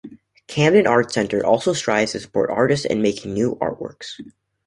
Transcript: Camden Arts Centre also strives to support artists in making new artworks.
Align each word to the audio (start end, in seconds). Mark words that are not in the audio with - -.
Camden 0.47 0.87
Arts 0.87 1.13
Centre 1.13 1.45
also 1.45 1.73
strives 1.73 2.13
to 2.13 2.19
support 2.19 2.49
artists 2.49 2.87
in 2.87 3.03
making 3.03 3.33
new 3.35 3.53
artworks. 3.61 4.19